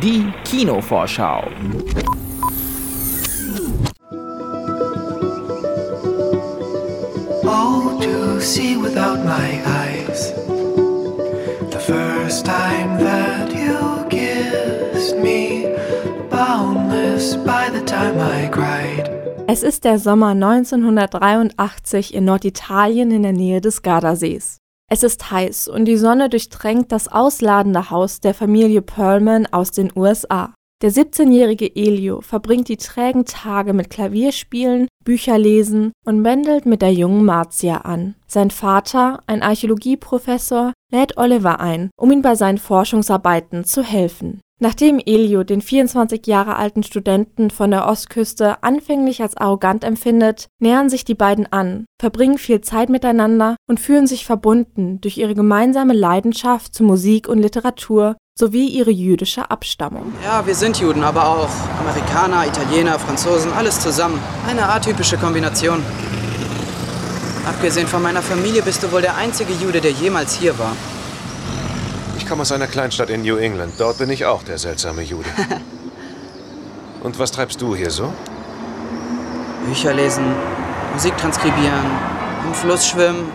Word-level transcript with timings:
Die 0.00 0.32
Kinovorschau. 0.44 1.42
Oh, 7.44 7.98
to 8.00 8.40
see 8.40 8.76
without 8.76 9.24
my 9.24 9.60
eyes. 9.66 10.32
The 11.72 11.80
first 11.80 12.46
time 12.46 13.02
that 13.02 13.52
you 13.52 14.06
kissed 14.08 15.16
me, 15.16 15.66
boundless 16.30 17.34
by 17.38 17.70
the 17.72 17.84
time 17.84 18.20
I 18.20 18.48
cried. 18.48 19.10
Es 19.48 19.64
ist 19.64 19.84
der 19.84 19.98
Sommer 19.98 20.28
1983 20.28 22.14
in 22.14 22.24
Norditalien 22.24 23.10
in 23.10 23.24
der 23.24 23.32
Nähe 23.32 23.60
des 23.60 23.82
Gardasees. 23.82 24.60
Es 24.90 25.02
ist 25.02 25.30
heiß 25.30 25.68
und 25.68 25.84
die 25.84 25.98
Sonne 25.98 26.30
durchtränkt 26.30 26.92
das 26.92 27.08
ausladende 27.08 27.90
Haus 27.90 28.20
der 28.20 28.32
Familie 28.32 28.80
Perlman 28.80 29.46
aus 29.46 29.70
den 29.70 29.92
USA. 29.94 30.54
Der 30.80 30.92
17-jährige 30.92 31.74
Elio 31.74 32.20
verbringt 32.20 32.68
die 32.68 32.76
trägen 32.76 33.24
Tage 33.24 33.72
mit 33.72 33.90
Klavierspielen, 33.90 34.86
Bücherlesen 35.04 35.92
und 36.06 36.22
bändelt 36.22 36.66
mit 36.66 36.82
der 36.82 36.92
jungen 36.92 37.24
Marcia 37.24 37.78
an. 37.78 38.14
Sein 38.28 38.50
Vater, 38.50 39.20
ein 39.26 39.42
Archäologieprofessor, 39.42 40.72
lädt 40.92 41.16
Oliver 41.18 41.60
ein, 41.60 41.90
um 41.98 42.12
ihm 42.12 42.22
bei 42.22 42.36
seinen 42.36 42.58
Forschungsarbeiten 42.58 43.64
zu 43.64 43.82
helfen. 43.82 44.40
Nachdem 44.60 44.98
Elio 44.98 45.44
den 45.44 45.62
24 45.62 46.26
Jahre 46.26 46.56
alten 46.56 46.82
Studenten 46.82 47.50
von 47.50 47.70
der 47.70 47.86
Ostküste 47.86 48.60
anfänglich 48.64 49.22
als 49.22 49.36
arrogant 49.36 49.84
empfindet, 49.84 50.48
nähern 50.58 50.90
sich 50.90 51.04
die 51.04 51.14
beiden 51.14 51.46
an, 51.52 51.84
verbringen 52.00 52.38
viel 52.38 52.60
Zeit 52.60 52.88
miteinander 52.88 53.54
und 53.68 53.78
fühlen 53.78 54.08
sich 54.08 54.26
verbunden 54.26 55.00
durch 55.00 55.16
ihre 55.16 55.36
gemeinsame 55.36 55.94
Leidenschaft 55.94 56.74
zu 56.74 56.82
Musik 56.82 57.28
und 57.28 57.38
Literatur 57.38 58.16
sowie 58.36 58.66
ihre 58.66 58.90
jüdische 58.90 59.48
Abstammung. 59.48 60.12
Ja, 60.24 60.44
wir 60.44 60.56
sind 60.56 60.80
Juden, 60.80 61.04
aber 61.04 61.28
auch 61.28 61.50
Amerikaner, 61.78 62.44
Italiener, 62.44 62.98
Franzosen, 62.98 63.52
alles 63.52 63.78
zusammen. 63.78 64.20
Eine 64.48 64.68
atypische 64.68 65.18
Kombination. 65.18 65.84
Abgesehen 67.46 67.86
von 67.86 68.02
meiner 68.02 68.22
Familie 68.22 68.62
bist 68.62 68.82
du 68.82 68.90
wohl 68.90 69.02
der 69.02 69.16
einzige 69.16 69.52
Jude, 69.52 69.80
der 69.80 69.92
jemals 69.92 70.34
hier 70.34 70.58
war. 70.58 70.72
Ich 72.18 72.26
komme 72.26 72.42
aus 72.42 72.52
einer 72.52 72.66
Kleinstadt 72.66 73.10
in 73.10 73.22
New 73.22 73.36
England. 73.36 73.74
Dort 73.78 73.98
bin 73.98 74.10
ich 74.10 74.26
auch 74.26 74.42
der 74.42 74.58
seltsame 74.58 75.02
Jude. 75.02 75.28
Und 77.02 77.18
was 77.18 77.30
treibst 77.30 77.62
du 77.62 77.74
hier 77.76 77.90
so? 77.90 78.12
Bücher 79.64 79.94
lesen, 79.94 80.24
Musik 80.92 81.16
transkribieren, 81.16 81.86
im 82.44 82.54
Fluss 82.54 82.88
schwimmen, 82.88 83.30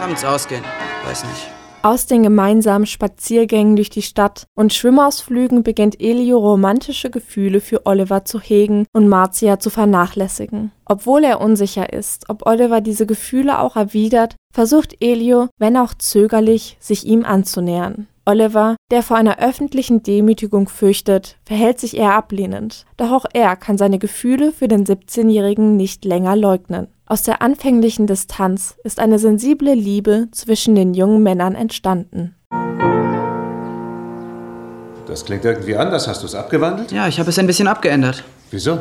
abends 0.00 0.24
ausgehen, 0.24 0.64
weiß 1.06 1.24
nicht. 1.24 1.50
Aus 1.82 2.06
den 2.06 2.22
gemeinsamen 2.22 2.86
Spaziergängen 2.86 3.76
durch 3.76 3.90
die 3.90 4.02
Stadt 4.02 4.46
und 4.54 4.72
Schwimmausflügen 4.72 5.62
beginnt 5.62 6.00
Elio 6.00 6.38
romantische 6.38 7.10
Gefühle 7.10 7.60
für 7.60 7.84
Oliver 7.84 8.24
zu 8.24 8.40
hegen 8.40 8.86
und 8.94 9.08
Marcia 9.08 9.60
zu 9.60 9.68
vernachlässigen. 9.68 10.72
Obwohl 10.86 11.24
er 11.24 11.42
unsicher 11.42 11.92
ist, 11.92 12.30
ob 12.30 12.46
Oliver 12.46 12.80
diese 12.80 13.04
Gefühle 13.04 13.58
auch 13.58 13.76
erwidert, 13.76 14.34
versucht 14.54 14.96
Elio, 15.00 15.48
wenn 15.58 15.76
auch 15.76 15.92
zögerlich, 15.94 16.76
sich 16.80 17.04
ihm 17.04 17.24
anzunähern. 17.24 18.06
Oliver, 18.24 18.76
der 18.90 19.02
vor 19.02 19.18
einer 19.18 19.38
öffentlichen 19.38 20.02
Demütigung 20.02 20.68
fürchtet, 20.68 21.36
verhält 21.44 21.78
sich 21.78 21.96
eher 21.96 22.14
ablehnend, 22.14 22.86
doch 22.96 23.10
auch 23.10 23.26
er 23.34 23.56
kann 23.56 23.76
seine 23.76 23.98
Gefühle 23.98 24.52
für 24.52 24.68
den 24.68 24.86
17-Jährigen 24.86 25.76
nicht 25.76 26.06
länger 26.06 26.36
leugnen. 26.36 26.86
Aus 27.04 27.22
der 27.22 27.42
anfänglichen 27.42 28.06
Distanz 28.06 28.76
ist 28.82 28.98
eine 28.98 29.18
sensible 29.18 29.74
Liebe 29.74 30.28
zwischen 30.30 30.74
den 30.74 30.94
jungen 30.94 31.22
Männern 31.22 31.54
entstanden. 31.54 32.34
Das 35.06 35.26
klingt 35.26 35.44
irgendwie 35.44 35.76
anders. 35.76 36.08
Hast 36.08 36.22
du 36.22 36.26
es 36.26 36.34
abgewandelt? 36.34 36.92
Ja, 36.92 37.08
ich 37.08 37.18
habe 37.18 37.28
es 37.28 37.38
ein 37.38 37.46
bisschen 37.46 37.68
abgeändert. 37.68 38.24
Wieso? 38.50 38.78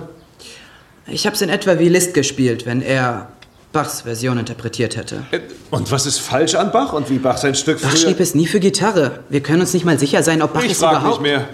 Ich 1.05 1.25
habe 1.25 1.35
es 1.35 1.41
in 1.41 1.49
etwa 1.49 1.79
wie 1.79 1.89
Liszt 1.89 2.13
gespielt, 2.13 2.65
wenn 2.65 2.81
er 2.81 3.27
Bachs 3.73 4.01
Version 4.01 4.37
interpretiert 4.37 4.95
hätte. 4.95 5.25
Und 5.71 5.91
was 5.91 6.05
ist 6.05 6.19
falsch 6.19 6.53
an 6.53 6.71
Bach 6.71 6.93
und 6.93 7.09
wie 7.09 7.17
Bach 7.17 7.37
sein 7.37 7.55
Stück 7.55 7.81
Bach 7.81 7.89
früher... 7.89 7.99
schrieb 7.99 8.19
es 8.19 8.35
nie 8.35 8.45
für 8.45 8.59
Gitarre. 8.59 9.23
Wir 9.29 9.41
können 9.41 9.61
uns 9.61 9.73
nicht 9.73 9.83
mal 9.83 9.97
sicher 9.97 10.21
sein, 10.21 10.43
ob 10.43 10.53
Bach 10.53 10.63
ich 10.63 10.73
es 10.73 10.77
frag 10.77 11.01
überhaupt... 11.01 11.21
nicht 11.21 11.33
mehr. 11.33 11.49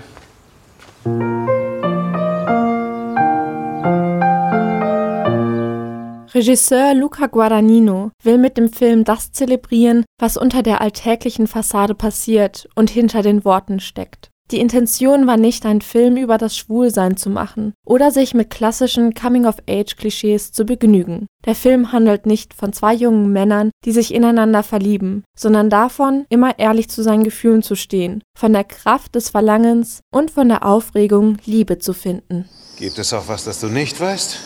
Regisseur 6.35 6.94
Luca 6.94 7.28
Guadagnino 7.28 8.12
will 8.22 8.38
mit 8.38 8.57
dem 8.57 8.72
Film 8.72 9.03
das 9.06 9.31
zelebrieren, 9.31 10.06
was 10.19 10.38
unter 10.38 10.62
der 10.62 10.81
alltäglichen 10.81 11.47
Fassade 11.47 11.96
passiert 11.96 12.68
und 12.75 12.90
hinter 12.90 13.22
den 13.22 13.46
Worten 13.46 13.80
steckt. 13.80 14.30
Die 14.52 14.60
Intention 14.60 15.28
war 15.28 15.38
nicht, 15.38 15.64
einen 15.68 15.82
Film 15.82 16.18
über 16.18 16.40
das 16.40 16.58
Schwulsein 16.58 17.18
zu 17.18 17.30
machen 17.30 17.74
oder 17.86 18.10
sich 18.10 18.34
mit 18.34 18.50
klassischen 18.50 19.14
Coming-of-Age-Klischees 19.14 20.52
zu 20.52 20.66
begnügen. 20.66 21.28
Der 21.46 21.54
Film 21.54 21.92
handelt 21.92 22.26
nicht 22.26 22.56
von 22.56 22.74
zwei 22.74 22.96
jungen 22.96 23.32
Männern, 23.32 23.70
die 23.86 23.92
sich 23.92 24.12
ineinander 24.12 24.64
verlieben, 24.64 25.24
sondern 25.38 25.70
davon, 25.70 26.26
immer 26.30 26.58
ehrlich 26.58 26.90
zu 26.90 27.04
seinen 27.04 27.24
Gefühlen 27.24 27.62
zu 27.62 27.76
stehen, 27.76 28.24
von 28.36 28.52
der 28.52 28.64
Kraft 28.64 29.14
des 29.14 29.30
Verlangens 29.30 30.00
und 30.12 30.32
von 30.32 30.50
der 30.50 30.66
Aufregung, 30.66 31.38
Liebe 31.46 31.78
zu 31.78 31.94
finden. 31.94 32.50
Gibt 32.78 32.98
es 32.98 33.14
auch 33.14 33.28
was, 33.28 33.44
das 33.44 33.60
du 33.60 33.68
nicht 33.68 34.02
weißt? 34.02 34.38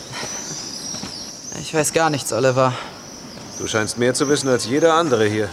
Ich 1.62 1.72
weiß 1.72 1.94
gar 1.94 2.10
nichts, 2.10 2.30
Oliver. 2.32 2.74
Du 3.58 3.66
scheinst 3.66 3.96
mehr 3.96 4.12
zu 4.12 4.28
wissen 4.28 4.48
als 4.48 4.66
jeder 4.66 4.94
andere 4.94 5.26
hier. 5.26 5.48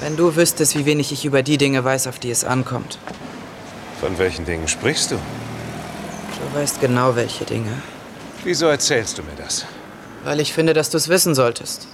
Wenn 0.00 0.16
du 0.16 0.36
wüsstest, 0.36 0.74
wie 0.78 0.86
wenig 0.86 1.12
ich 1.12 1.26
über 1.26 1.42
die 1.42 1.58
Dinge 1.58 1.84
weiß, 1.84 2.06
auf 2.06 2.18
die 2.18 2.30
es 2.30 2.44
ankommt. 2.44 2.98
Von 4.00 4.18
welchen 4.18 4.44
Dingen 4.44 4.68
sprichst 4.68 5.10
du? 5.10 5.16
Du 5.16 6.58
weißt 6.58 6.80
genau, 6.80 7.16
welche 7.16 7.44
Dinge. 7.44 7.70
Wieso 8.42 8.66
erzählst 8.66 9.18
du 9.18 9.22
mir 9.22 9.36
das? 9.36 9.66
Weil 10.24 10.40
ich 10.40 10.52
finde, 10.52 10.72
dass 10.72 10.90
du 10.90 10.96
es 10.96 11.08
wissen 11.08 11.34
solltest. 11.34 11.86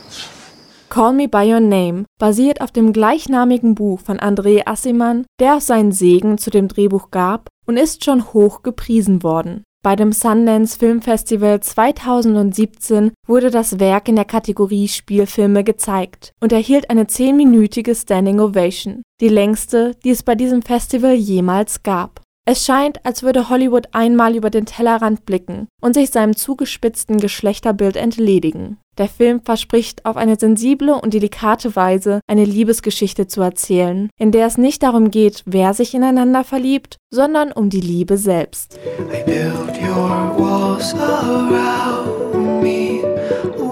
Call 0.88 1.12
Me 1.12 1.28
By 1.28 1.52
Your 1.52 1.60
Name 1.60 2.04
basiert 2.18 2.60
auf 2.60 2.72
dem 2.72 2.92
gleichnamigen 2.92 3.76
Buch 3.76 4.00
von 4.00 4.18
André 4.18 4.66
Assimann, 4.66 5.24
der 5.38 5.56
auch 5.56 5.60
seinen 5.60 5.92
Segen 5.92 6.36
zu 6.36 6.50
dem 6.50 6.66
Drehbuch 6.66 7.12
gab 7.12 7.48
und 7.66 7.76
ist 7.76 8.04
schon 8.04 8.32
hoch 8.32 8.62
gepriesen 8.62 9.22
worden. 9.22 9.62
Bei 9.82 9.96
dem 9.96 10.12
Sundance 10.12 10.78
Film 10.78 11.00
Festival 11.00 11.60
2017 11.60 13.12
wurde 13.26 13.50
das 13.50 13.80
Werk 13.80 14.08
in 14.08 14.16
der 14.16 14.26
Kategorie 14.26 14.88
Spielfilme 14.88 15.64
gezeigt 15.64 16.34
und 16.38 16.52
erhielt 16.52 16.90
eine 16.90 17.06
zehnminütige 17.06 17.94
Standing 17.94 18.40
Ovation, 18.40 19.00
die 19.22 19.30
längste, 19.30 19.92
die 20.04 20.10
es 20.10 20.22
bei 20.22 20.34
diesem 20.34 20.60
Festival 20.60 21.14
jemals 21.14 21.82
gab. 21.82 22.20
Es 22.46 22.66
scheint, 22.66 23.06
als 23.06 23.22
würde 23.22 23.48
Hollywood 23.48 23.88
einmal 23.92 24.34
über 24.34 24.50
den 24.50 24.66
Tellerrand 24.66 25.24
blicken 25.24 25.68
und 25.80 25.94
sich 25.94 26.10
seinem 26.10 26.36
zugespitzten 26.36 27.18
Geschlechterbild 27.18 27.96
entledigen. 27.96 28.78
Der 28.98 29.08
Film 29.08 29.40
verspricht 29.42 30.04
auf 30.04 30.16
eine 30.16 30.36
sensible 30.38 30.94
und 30.94 31.14
delikate 31.14 31.74
Weise 31.76 32.20
eine 32.26 32.44
Liebesgeschichte 32.44 33.26
zu 33.26 33.40
erzählen, 33.40 34.10
in 34.18 34.32
der 34.32 34.46
es 34.46 34.58
nicht 34.58 34.82
darum 34.82 35.10
geht, 35.10 35.42
wer 35.46 35.74
sich 35.74 35.94
ineinander 35.94 36.44
verliebt, 36.44 36.96
sondern 37.10 37.52
um 37.52 37.70
die 37.70 37.80
Liebe 37.80 38.18
selbst. 38.18 38.78
I 38.98 39.22
built 39.24 39.69
your 39.90 40.32
walls 40.38 40.94
around 40.94 42.62
me. 42.62 43.02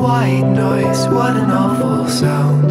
White 0.02 0.48
noise, 0.64 1.06
what 1.14 1.36
an 1.36 1.50
awful 1.50 2.08
sound. 2.08 2.67